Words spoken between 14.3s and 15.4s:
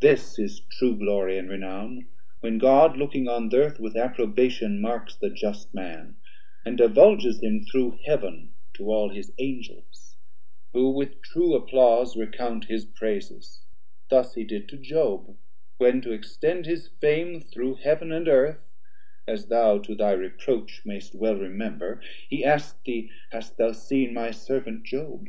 he did to Job,